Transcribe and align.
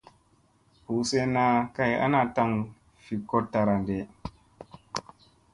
Buu 0.83 1.01
senna 1.09 1.45
kay 1.75 1.93
ana 2.05 2.21
taŋ 2.35 2.51
fi 3.03 3.13
koɗ 3.29 3.43
taɗa 3.51 3.75
ɗee. 3.87 4.01